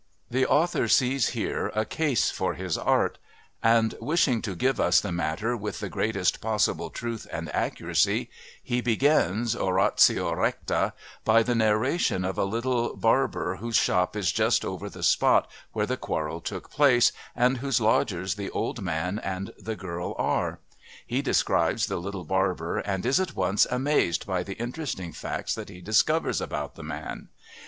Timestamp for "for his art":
2.31-3.19